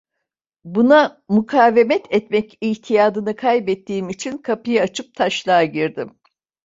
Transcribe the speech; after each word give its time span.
Buna 0.65 1.21
mukavemet 1.29 2.05
etmek 2.09 2.57
itiyadını 2.61 3.35
kaybettiğim 3.35 4.09
için 4.09 4.37
kapıyı 4.37 4.81
açıp 4.81 5.15
taşlığa 5.15 5.63
girdim. 5.63 6.19